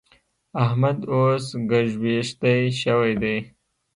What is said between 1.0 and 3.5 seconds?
اوس ګږوېښتی شوی دی.